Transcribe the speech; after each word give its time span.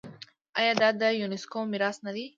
آیا 0.59 0.73
دا 0.81 0.89
د 1.01 1.03
یونیسکو 1.21 1.59
میراث 1.71 1.97
نه 2.05 2.11
دی؟ 2.15 2.25